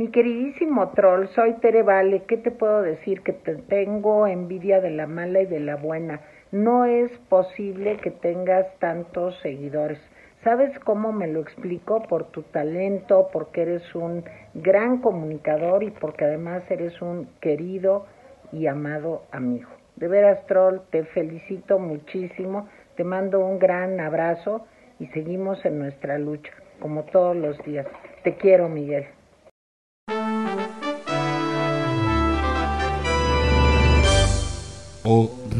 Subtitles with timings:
[0.00, 2.22] Mi queridísimo troll, soy Tere Vale.
[2.22, 3.20] ¿Qué te puedo decir?
[3.20, 6.22] Que te tengo envidia de la mala y de la buena.
[6.52, 9.98] No es posible que tengas tantos seguidores.
[10.42, 12.02] ¿Sabes cómo me lo explico?
[12.04, 14.24] Por tu talento, porque eres un
[14.54, 18.06] gran comunicador y porque además eres un querido
[18.52, 19.68] y amado amigo.
[19.96, 24.64] De veras, Troll, te felicito muchísimo, te mando un gran abrazo
[24.98, 27.86] y seguimos en nuestra lucha, como todos los días.
[28.24, 29.04] Te quiero, Miguel.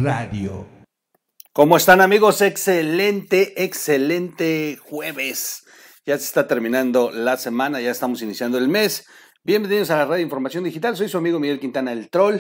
[0.01, 0.65] Radio.
[1.53, 2.41] ¿Cómo están amigos?
[2.41, 5.65] Excelente, excelente jueves.
[6.07, 9.07] Ya se está terminando la semana, ya estamos iniciando el mes.
[9.43, 10.97] Bienvenidos a la Radio Información Digital.
[10.97, 12.37] Soy su amigo Miguel Quintana, el troll.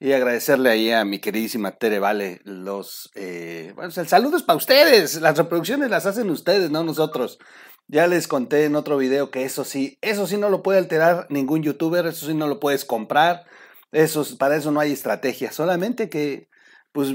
[0.00, 3.10] Y agradecerle ahí a mi queridísima Tere Vale los...
[3.14, 5.20] Eh, bueno, el saludo es para ustedes.
[5.20, 7.38] Las reproducciones las hacen ustedes, no nosotros.
[7.86, 11.26] Ya les conté en otro video que eso sí, eso sí no lo puede alterar
[11.28, 13.44] ningún youtuber, eso sí no lo puedes comprar.
[13.96, 15.52] Eso, para eso no hay estrategia.
[15.52, 16.50] Solamente que
[16.92, 17.14] pues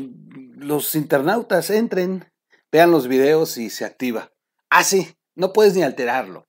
[0.56, 2.26] los internautas entren,
[2.72, 4.32] vean los videos y se activa.
[4.68, 6.48] Así, ah, no puedes ni alterarlo.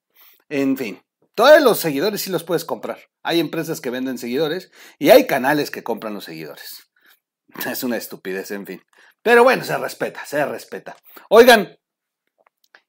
[0.48, 1.02] En fin,
[1.34, 2.98] todos los seguidores sí los puedes comprar.
[3.22, 6.90] Hay empresas que venden seguidores y hay canales que compran los seguidores.
[7.70, 8.82] Es una estupidez, en fin.
[9.20, 10.96] Pero bueno, se respeta, se respeta.
[11.28, 11.76] Oigan,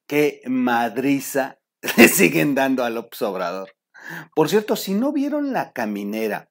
[0.06, 1.58] qué madriza
[1.98, 3.76] le siguen dando a López Obrador.
[4.34, 6.48] Por cierto, si no vieron la caminera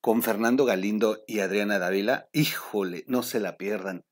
[0.00, 4.04] con Fernando Galindo y Adriana Dávila, híjole, no se la pierdan.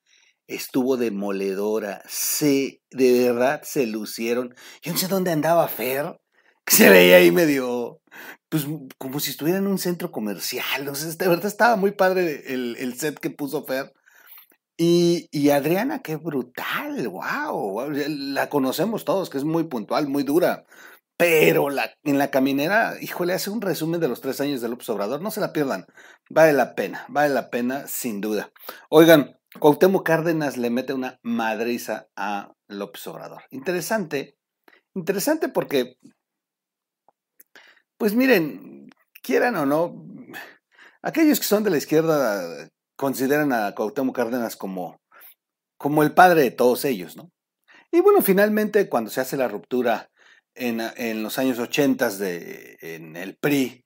[0.46, 4.54] Estuvo demoledora, se, de verdad se lucieron.
[4.82, 6.20] Yo no sé dónde andaba Fer,
[6.64, 8.00] que se veía ahí medio,
[8.48, 8.66] pues
[8.98, 10.84] como si estuviera en un centro comercial.
[10.84, 13.92] No sé, de verdad estaba muy padre el, el set que puso Fer.
[14.78, 20.66] Y, y, Adriana, qué brutal, wow, la conocemos todos, que es muy puntual, muy dura.
[21.16, 24.88] Pero la, en la caminera, híjole, hace un resumen de los tres años de López
[24.90, 25.22] Obrador.
[25.22, 25.86] No se la pierdan.
[26.28, 28.52] Vale la pena, vale la pena sin duda.
[28.90, 33.42] Oigan, Cuauhtémoc Cárdenas le mete una madriza a López Obrador.
[33.50, 34.36] Interesante,
[34.94, 35.96] interesante porque,
[37.96, 38.90] pues miren,
[39.22, 40.04] quieran o no,
[41.02, 45.00] aquellos que son de la izquierda consideran a Cuauhtémoc Cárdenas como,
[45.78, 47.30] como el padre de todos ellos, ¿no?
[47.90, 50.10] Y bueno, finalmente cuando se hace la ruptura
[50.56, 53.84] en, los años 80 de, en el PRI,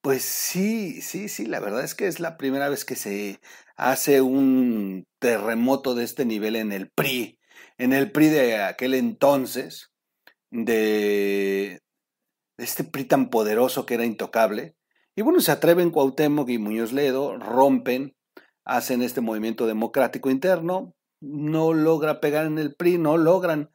[0.00, 3.40] pues sí, sí, sí, la verdad es que es la primera vez que se
[3.76, 7.38] hace un terremoto de este nivel en el PRI,
[7.78, 9.92] en el PRI de aquel entonces,
[10.50, 11.80] de,
[12.58, 14.76] este PRI tan poderoso que era intocable.
[15.14, 18.16] Y bueno, se atreven Cuauhtémoc y Muñoz Ledo, rompen,
[18.64, 23.70] hacen este movimiento democrático interno, no logra pegar en el PRI, no logran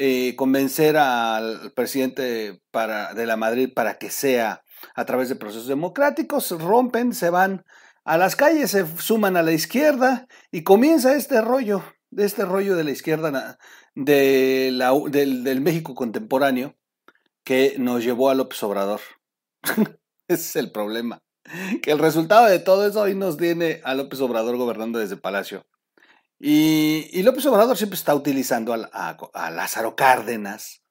[0.00, 4.62] eh, convencer al presidente para, de la Madrid para que sea
[4.94, 7.64] a través de procesos democráticos, rompen, se van
[8.04, 11.82] a las calles, se suman a la izquierda y comienza este rollo,
[12.16, 13.58] este rollo de la izquierda
[13.96, 16.76] de la, del, del México contemporáneo
[17.42, 19.00] que nos llevó a López Obrador.
[20.28, 21.22] Ese es el problema.
[21.82, 25.66] Que el resultado de todo eso hoy nos tiene a López Obrador gobernando desde Palacio.
[26.40, 30.82] Y, López Obrador siempre está utilizando a, Lázaro Cárdenas.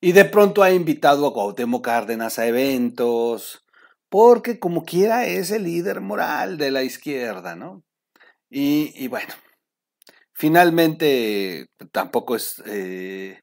[0.00, 3.64] Y de pronto ha invitado a Cuauhtémoc Cárdenas a eventos,
[4.08, 7.82] porque como quiera es el líder moral de la izquierda, ¿no?
[8.50, 9.34] Y, bueno,
[10.32, 13.42] finalmente tampoco es, eh,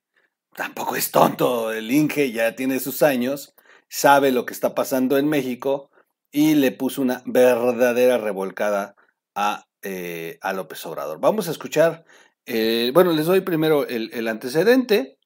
[0.56, 3.54] tampoco es tonto el Inge, ya tiene sus años,
[3.90, 5.92] sabe lo que está pasando en México
[6.32, 8.96] y le puso una verdadera revolcada
[9.36, 11.20] a eh, a López Obrador.
[11.20, 12.06] Vamos a escuchar,
[12.48, 15.20] eh, bueno, les doy primero el, antecedente.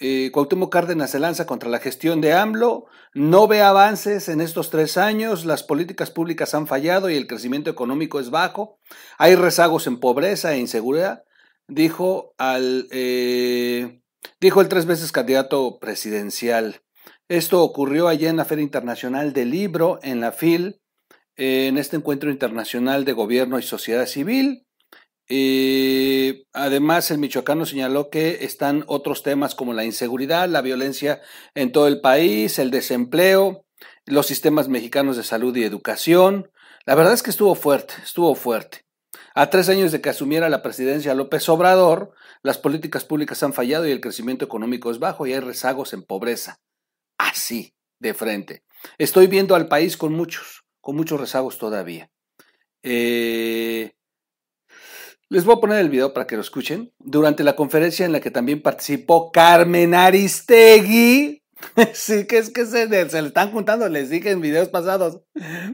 [0.00, 4.70] Eh, Cuauhtémoc Cárdenas se lanza contra la gestión de AMLO, no ve avances en estos
[4.70, 8.80] tres años, las políticas públicas han fallado y el crecimiento económico es bajo,
[9.18, 11.22] hay rezagos en pobreza e inseguridad,
[11.68, 16.82] dijo, al, dijo el tres veces candidato presidencial.
[17.28, 20.81] Esto ocurrió allá en la Feria Internacional del Libro, en la FIL,
[21.36, 24.66] en este encuentro internacional de gobierno y sociedad civil.
[25.28, 31.22] Eh, además, el michoacano señaló que están otros temas como la inseguridad, la violencia
[31.54, 33.64] en todo el país, el desempleo,
[34.04, 36.50] los sistemas mexicanos de salud y educación.
[36.84, 38.84] La verdad es que estuvo fuerte, estuvo fuerte.
[39.34, 42.12] A tres años de que asumiera la presidencia López Obrador,
[42.42, 46.02] las políticas públicas han fallado y el crecimiento económico es bajo y hay rezagos en
[46.02, 46.60] pobreza.
[47.16, 48.64] Así, de frente.
[48.98, 52.10] Estoy viendo al país con muchos, con muchos rezagos todavía.
[52.82, 53.92] Eh,
[55.30, 56.92] les voy a poner el video para que lo escuchen.
[56.98, 61.42] Durante la conferencia en la que también participó Carmen Aristegui,
[61.94, 65.20] Sí, que es que se, le están juntando, les dije en videos pasados.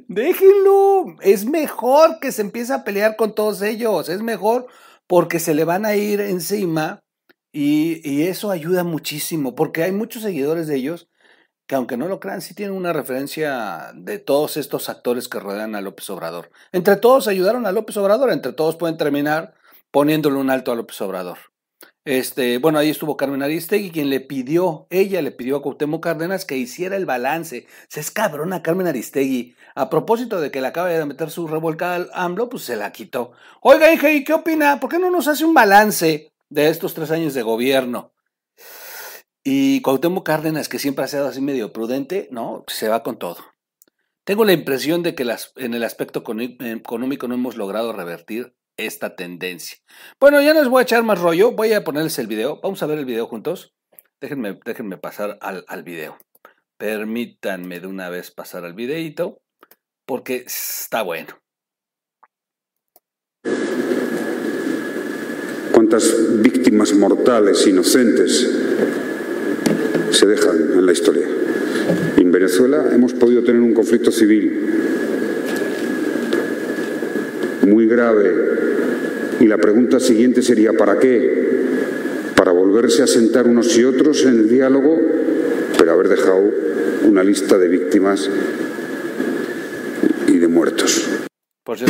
[0.08, 4.66] Déjenlo, es mejor que se empiece a pelear con todos ellos, es mejor
[5.06, 7.02] porque se le van a ir encima
[7.52, 11.08] y, y eso ayuda muchísimo, porque hay muchos seguidores de ellos
[11.68, 15.74] que aunque no lo crean, sí tienen una referencia de todos estos actores que rodean
[15.74, 16.50] a López Obrador.
[16.72, 19.54] Entre todos ayudaron a López Obrador, entre todos pueden terminar
[19.90, 21.36] poniéndole un alto a López Obrador.
[22.06, 26.46] Este, bueno, ahí estuvo Carmen Aristegui, quien le pidió, ella le pidió a Cuauhtémoc Cárdenas
[26.46, 27.66] que hiciera el balance.
[27.88, 29.54] Se es cabrona Carmen Aristegui.
[29.74, 32.92] A propósito de que le acaba de meter su revolcada al AMLO, pues se la
[32.92, 33.32] quitó.
[33.60, 34.80] Oiga, hija, ¿y qué opina?
[34.80, 38.10] ¿Por qué no nos hace un balance de estos tres años de gobierno?
[39.50, 43.38] Y Cuauhtémoc Cárdenas, que siempre ha sido así medio prudente, no, se va con todo.
[44.24, 45.24] Tengo la impresión de que
[45.56, 46.22] en el aspecto
[46.60, 49.78] económico no hemos logrado revertir esta tendencia.
[50.20, 52.60] Bueno, ya no les voy a echar más rollo, voy a ponerles el video.
[52.62, 53.72] Vamos a ver el video juntos.
[54.20, 56.18] Déjenme, déjenme pasar al, al video.
[56.76, 59.40] Permítanme de una vez pasar al videito,
[60.04, 61.40] porque está bueno.
[65.72, 69.07] ¿Cuántas víctimas mortales inocentes
[70.10, 71.26] se dejan en la historia.
[72.16, 74.60] En Venezuela hemos podido tener un conflicto civil
[77.66, 78.34] muy grave
[79.40, 81.48] y la pregunta siguiente sería ¿para qué?
[82.34, 84.98] Para volverse a sentar unos y otros en el diálogo,
[85.76, 86.42] pero haber dejado
[87.04, 88.28] una lista de víctimas
[90.26, 91.08] y de muertos.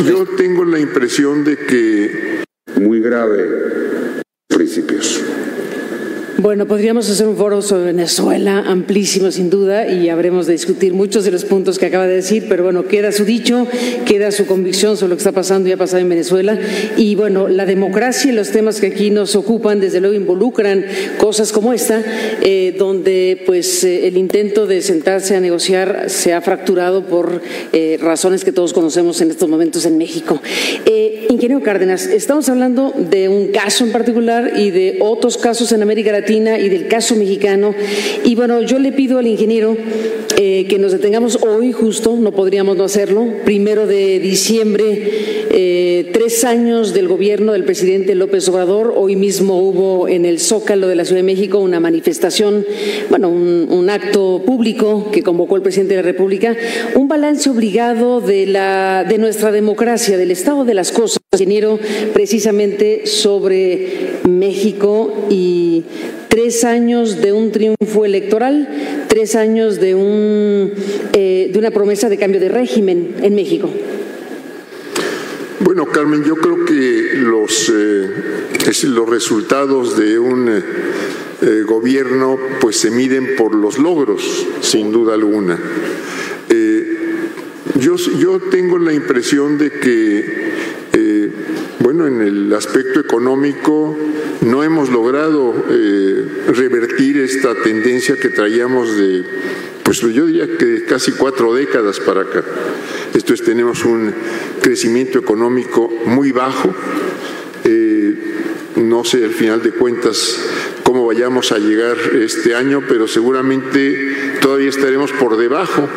[0.05, 2.43] Yo tengo la impresión de que...
[2.75, 3.45] Muy grave.
[6.41, 11.25] Bueno, podríamos hacer un foro sobre Venezuela, amplísimo sin duda, y habremos de discutir muchos
[11.25, 13.67] de los puntos que acaba de decir, pero bueno, queda su dicho,
[14.05, 16.57] queda su convicción sobre lo que está pasando y ha pasado en Venezuela.
[16.95, 20.85] Y bueno, la democracia y los temas que aquí nos ocupan, desde luego, involucran
[21.17, 22.01] cosas como esta,
[22.41, 27.41] eh, donde pues eh, el intento de sentarse a negociar se ha fracturado por
[27.73, 30.41] eh, razones que todos conocemos en estos momentos en México.
[31.29, 36.13] ingeniero Cárdenas, estamos hablando de un caso en particular y de otros casos en América
[36.13, 37.73] Latina y del caso mexicano.
[38.23, 39.75] Y bueno, yo le pido al ingeniero
[40.37, 46.43] eh, que nos detengamos hoy justo, no podríamos no hacerlo, primero de diciembre, eh, tres
[46.43, 48.93] años del gobierno del presidente López Obrador.
[48.95, 52.65] Hoy mismo hubo en el Zócalo de la Ciudad de México una manifestación,
[53.09, 56.55] bueno, un, un acto público que convocó el presidente de la República,
[56.95, 61.79] un balance obligado de, la, de nuestra democracia, del estado de las cosas, ingeniero,
[62.13, 65.83] precisamente sobre México y
[66.29, 70.71] tres años de un triunfo electoral, tres años de, un,
[71.11, 73.69] eh, de una promesa de cambio de régimen en México.
[75.59, 78.09] Bueno, Carmen, yo creo que los, eh,
[78.83, 85.59] los resultados de un eh, gobierno pues se miden por los logros, sin duda alguna.
[87.79, 90.49] yo, yo tengo la impresión de que
[91.79, 93.95] bueno, en el aspecto económico
[94.41, 99.23] no hemos logrado eh, revertir esta tendencia que traíamos de,
[99.83, 102.43] pues yo diría que casi cuatro décadas para acá.
[103.13, 104.13] Esto es, tenemos un
[104.61, 106.73] crecimiento económico muy bajo.
[107.63, 108.15] Eh,
[108.77, 110.39] no sé al final de cuentas
[110.83, 115.89] cómo vayamos a llegar este año, pero seguramente todavía estaremos por debajo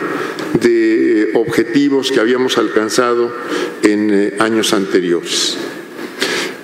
[0.60, 3.34] de objetivos que habíamos alcanzado
[3.82, 5.56] en eh, años anteriores.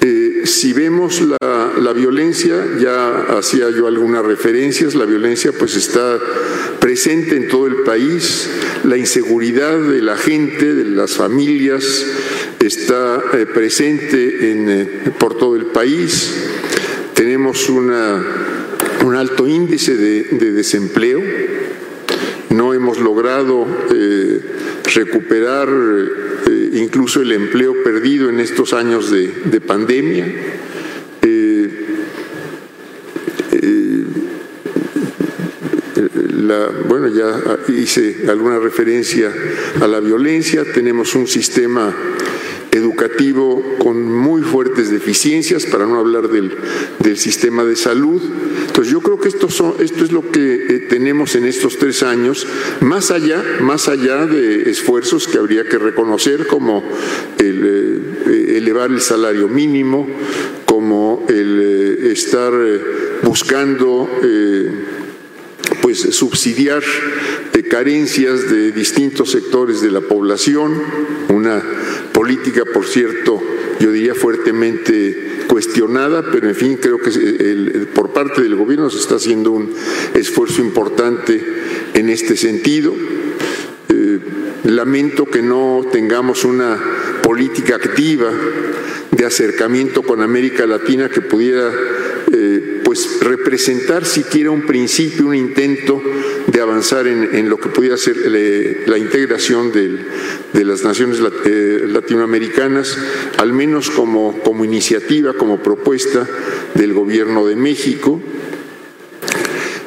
[0.00, 1.38] Eh, si vemos la,
[1.80, 6.18] la, violencia, ya hacía yo algunas referencias, la violencia pues está
[6.80, 8.48] presente en todo el país,
[8.84, 12.04] la inseguridad de la gente, de las familias,
[12.60, 16.32] está eh, presente en, por todo el país,
[17.14, 17.92] tenemos un
[19.14, 21.22] alto índice de, de desempleo,
[22.50, 24.40] no hemos logrado eh,
[24.94, 30.26] recuperar eh, incluso el empleo perdido en estos años de, pandemia.
[36.88, 39.32] Bueno, ya hice alguna referencia
[39.80, 41.94] a la violencia, tenemos un sistema
[42.70, 46.56] educativo con muy fuertes deficiencias, para no hablar del,
[47.16, 48.20] sistema de salud.
[48.66, 49.48] Entonces yo creo que esto,
[49.80, 52.46] es lo que eh, tenemos en estos tres años,
[52.80, 56.84] más allá, más allá de esfuerzos que habría que reconocer como
[57.38, 60.06] eh, elevar el salario mínimo,
[60.66, 62.52] como el eh, estar
[63.22, 64.08] buscando
[65.88, 66.82] pues subsidiar
[67.70, 70.82] carencias de distintos sectores de la población,
[71.30, 71.62] una
[72.12, 73.40] política, por cierto,
[73.80, 79.14] yo diría fuertemente cuestionada, pero en fin, creo que por parte del gobierno se está
[79.14, 79.74] haciendo un
[80.14, 81.42] esfuerzo importante
[81.94, 82.92] en este sentido.
[83.88, 84.18] Eh,
[84.64, 86.78] lamento que no tengamos una
[87.22, 88.30] política activa
[89.10, 91.70] de acercamiento con América Latina que pudiera
[92.30, 96.02] eh, pues representar siquiera un principio, un intento
[96.48, 98.16] de avanzar en, lo que pudiera ser
[98.86, 102.98] la integración de las naciones eh, latinoamericanas,
[103.36, 106.26] al menos como, iniciativa, como propuesta
[106.74, 108.20] del gobierno de México.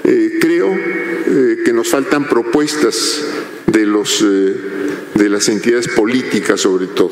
[0.06, 0.74] Eh, creo
[1.66, 3.26] que nos faltan propuestas
[3.68, 7.12] de las entidades políticas sobre todo.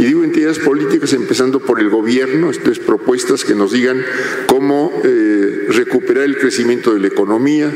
[0.00, 4.02] Y digo entidades políticas empezando por el gobierno, estas propuestas que nos digan
[4.46, 7.70] cómo eh, recuperar el crecimiento de la economía,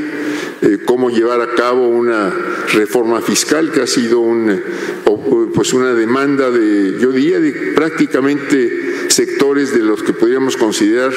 [0.62, 2.32] eh, cómo llevar a cabo una
[2.72, 4.58] reforma fiscal que ha sido un,
[5.54, 11.12] pues una demanda de, yo diría, de prácticamente sectores de los que podríamos considerar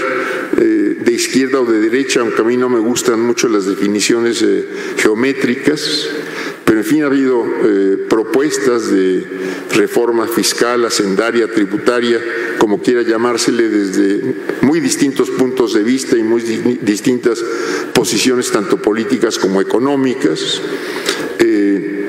[0.57, 4.43] eh, de izquierda o de derecha, aunque a mí no me gustan mucho las definiciones
[4.97, 6.09] geométricas.
[6.67, 9.25] Pero en fin, ha habido eh, propuestas de
[9.73, 12.19] reforma fiscal, hacendaria, tributaria,
[12.57, 16.41] como quiera llamársele, desde muy distintos puntos de vista y muy
[16.81, 17.41] distintas
[17.93, 20.61] posiciones, tanto políticas como económicas.
[21.39, 22.07] Eh,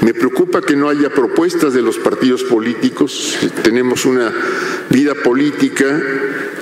[0.00, 3.36] me preocupa que no haya propuestas de los partidos políticos.
[3.62, 4.32] Tenemos una
[4.88, 6.02] vida política,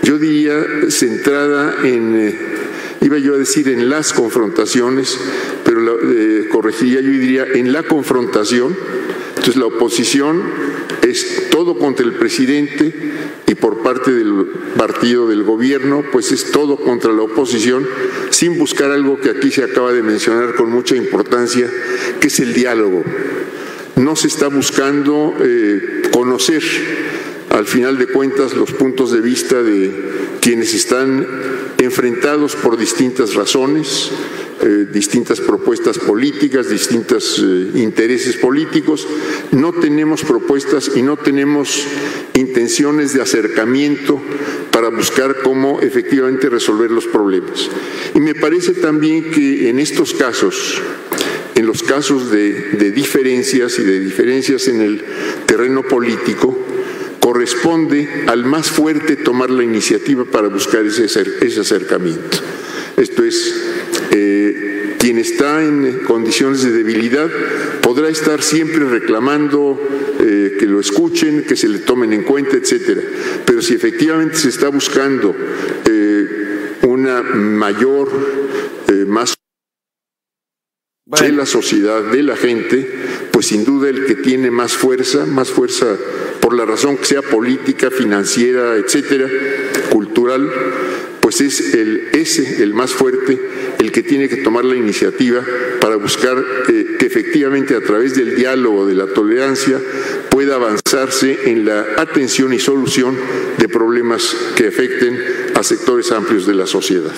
[0.02, 0.56] yo diría,
[0.88, 2.16] centrada en...
[2.16, 2.54] Eh,
[3.00, 5.18] iba yo a decir en las confrontaciones,
[5.74, 8.76] pero eh, corregiría yo diría en la confrontación.
[9.30, 10.42] Entonces la oposición
[11.02, 12.94] es todo contra el presidente
[13.46, 17.86] y por parte del partido del gobierno, pues es todo contra la oposición,
[18.30, 21.68] sin buscar algo que aquí se acaba de mencionar con mucha importancia,
[22.20, 23.02] que es el diálogo.
[23.96, 26.62] No se está buscando eh, conocer
[27.50, 29.92] al final de cuentas los puntos de vista de
[30.40, 31.26] quienes están
[31.78, 34.10] enfrentados por distintas razones,
[34.62, 39.06] eh, distintas propuestas políticas, distintos eh, intereses políticos.
[39.50, 41.86] No tenemos propuestas y no tenemos
[42.34, 44.20] intenciones de acercamiento
[44.70, 47.68] para buscar cómo efectivamente resolver los problemas.
[48.14, 50.80] Y me parece también que en estos casos,
[51.54, 55.04] en los casos de diferencias y de diferencias en el
[55.46, 56.56] terreno político,
[57.24, 62.38] corresponde al más fuerte tomar la iniciativa para buscar ese, ese acercamiento.
[62.96, 63.54] Esto es,
[64.12, 67.28] eh, quien está en condiciones de debilidad
[67.82, 69.80] podrá estar siempre reclamando
[70.20, 73.02] eh, que lo escuchen, que se le tomen en cuenta, etcétera.
[73.44, 75.34] Pero si efectivamente se está buscando
[75.86, 78.44] eh, una mayor,
[79.06, 79.34] más
[81.20, 82.88] de la sociedad, de la gente,
[83.30, 85.96] pues sin duda el que tiene más fuerza, más fuerza
[86.40, 89.28] por la razón que sea política, financiera, etcétera,
[89.90, 90.50] cultural,
[91.36, 93.40] pues es el ese el más fuerte
[93.80, 95.44] el que tiene que tomar la iniciativa
[95.80, 96.38] para buscar
[96.68, 99.80] eh, que efectivamente a través del diálogo, de la tolerancia,
[100.30, 103.16] pueda avanzarse en la atención y solución
[103.58, 105.18] de problemas que afecten
[105.54, 107.12] a sectores amplios de la sociedad.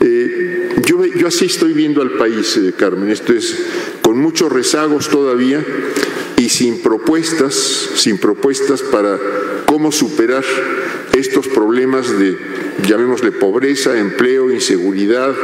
[0.00, 3.56] Eh, yo, así estoy viendo al país, eh, Carmen, esto es
[4.02, 5.64] con muchos rezagos todavía,
[6.36, 7.54] y sin propuestas,
[7.94, 9.18] sin propuestas para
[9.66, 10.44] cómo superar
[11.14, 12.36] estos problemas de,
[12.84, 15.34] llamémosle, pobreza, empleo, inseguridad,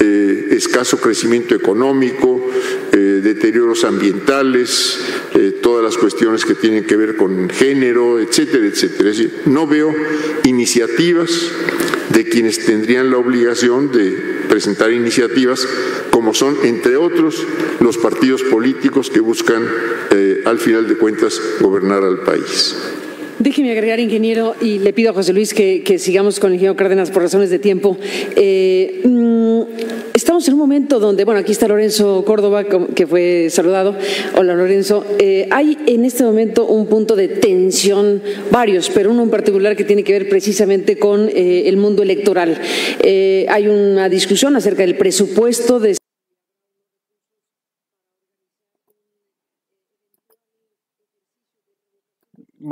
[0.00, 2.44] eh, escaso crecimiento económico,
[2.92, 4.98] eh, deterioros ambientales,
[5.34, 9.10] eh, todas las cuestiones que tienen que ver con género, etcétera, etcétera.
[9.10, 9.94] Es decir, no veo
[10.44, 11.30] iniciativas
[12.10, 15.66] de quienes tendrían la obligación de presentar iniciativas
[16.10, 17.46] como son, entre otros,
[17.80, 19.66] los partidos políticos que buscan,
[20.44, 22.76] al final de cuentas, gobernar al país.
[23.42, 27.10] Déjeme agregar, ingeniero, y le pido a José Luis que, sigamos con el ingeniero Cárdenas
[27.10, 27.96] por razones de tiempo.
[28.36, 29.62] Eh, mm,
[30.14, 33.96] estamos en un momento donde, bueno, aquí está Lorenzo Córdoba, que fue saludado.
[34.36, 35.04] Hola, Lorenzo.
[35.18, 38.22] Eh, hay en este momento un punto de tensión,
[38.52, 42.60] varios, pero uno en particular que tiene que ver precisamente con eh, el mundo electoral.
[43.02, 45.96] hay una discusión acerca del presupuesto de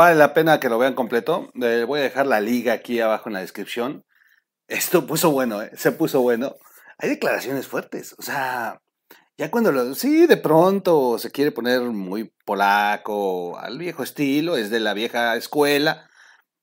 [0.00, 1.50] Vale la pena que lo vean completo.
[1.52, 4.06] Voy a dejar la liga aquí abajo en la descripción.
[4.66, 5.72] Esto puso bueno, ¿eh?
[5.76, 6.54] se puso bueno.
[6.96, 8.14] Hay declaraciones fuertes.
[8.18, 8.80] O sea,
[9.36, 9.94] ya cuando lo.
[9.94, 15.36] Sí, de pronto se quiere poner muy polaco, al viejo estilo, es de la vieja
[15.36, 16.08] escuela.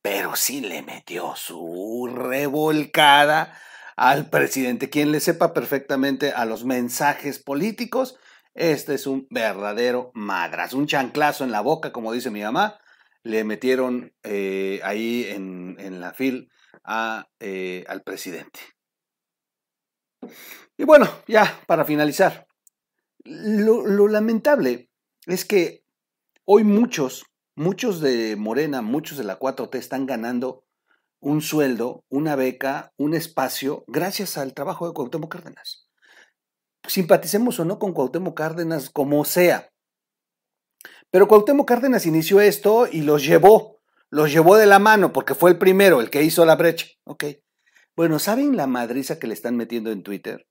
[0.01, 3.55] Pero sí le metió su revolcada
[3.95, 4.89] al presidente.
[4.89, 8.17] Quien le sepa perfectamente a los mensajes políticos,
[8.55, 12.79] este es un verdadero madras, un chanclazo en la boca, como dice mi mamá
[13.27, 16.49] le metieron eh, ahí en, la fil
[16.83, 18.59] a, eh, al presidente.
[20.77, 22.47] Y bueno, ya para finalizar,
[23.25, 24.89] lo, lamentable
[25.25, 25.83] es que
[26.45, 30.63] hoy muchos, muchos de Morena, muchos de la 4T están ganando
[31.19, 35.89] un sueldo, una beca, un espacio, gracias al trabajo de Cuauhtémoc Cárdenas.
[36.87, 39.69] Simpaticemos o no con Cuauhtémoc Cárdenas, como sea.
[41.11, 45.51] Pero Cuauhtémoc Cárdenas inició esto y los llevó, los llevó de la mano, porque fue
[45.51, 46.87] el primero, el que hizo la brecha.
[47.05, 47.25] Ok.
[47.95, 50.47] Bueno, ¿saben la madriza que le están metiendo en Twitter?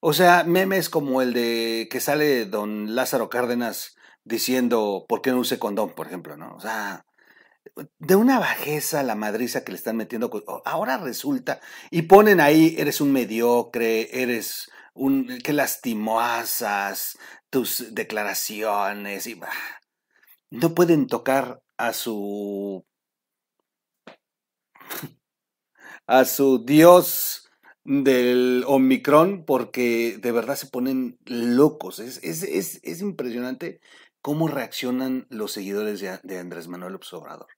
[0.00, 5.38] O sea, memes como el de que sale don Lázaro Cárdenas diciendo por qué no
[5.38, 6.54] use condón, por ejemplo, ¿no?
[6.56, 7.04] O sea,
[7.98, 10.30] de una bajeza la madriza que le están metiendo.
[10.64, 17.18] Ahora resulta, y ponen ahí, eres un mediocre, eres un, que lastimosas
[17.50, 19.40] tus declaraciones, y
[20.50, 22.84] no pueden tocar a su,
[26.06, 27.48] a su Dios
[27.84, 31.98] del Omicron porque de verdad se ponen locos.
[31.98, 33.80] Es, es, impresionante
[34.20, 37.48] cómo reaccionan los seguidores de, Andrés Manuel Obrador.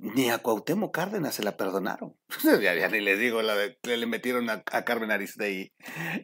[0.00, 2.16] Ni a Cuauhtémoc Cárdenas se la perdonaron.
[2.62, 5.72] ya, ni les digo la de le metieron a, Carmen Aristegui.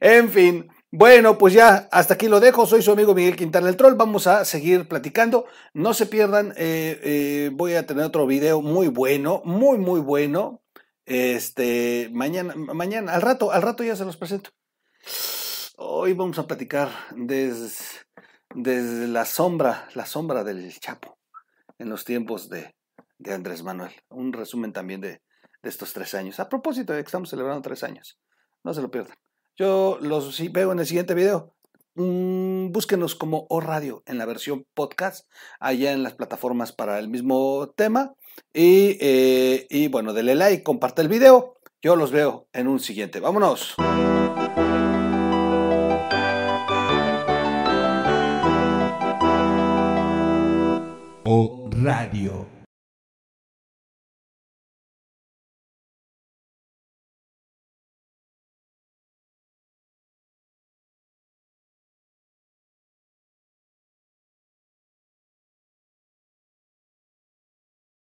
[0.00, 2.66] En fin, bueno, pues ya hasta aquí lo dejo.
[2.66, 3.96] Soy su amigo Miguel Quintana el Troll.
[3.96, 5.46] Vamos a seguir platicando.
[5.72, 10.62] No se pierdan, eh, eh, voy a tener otro video muy bueno, muy, muy bueno
[11.06, 14.50] este, mañana, mañana, al rato, al rato ya se los presento.
[15.76, 17.68] Hoy vamos a platicar desde,
[18.54, 21.18] desde la sombra, la sombra del Chapo,
[21.78, 22.73] en los tiempos de,
[23.18, 23.92] de Andrés Manuel.
[24.10, 25.22] Un resumen también de,
[25.62, 26.40] de, estos tres años.
[26.40, 28.18] A propósito de que estamos celebrando tres años.
[28.62, 29.16] No se lo pierdan.
[29.56, 31.54] Yo los veo en el siguiente video.
[31.96, 35.30] Mm, búsquenos como O Radio en la versión podcast,
[35.60, 38.14] allá en las plataformas para el mismo tema.
[38.52, 41.56] Y, eh, y bueno, denle like, comparte el video.
[41.82, 43.20] Yo los veo en un siguiente.
[43.20, 43.74] Vámonos.
[51.26, 52.53] O Radio.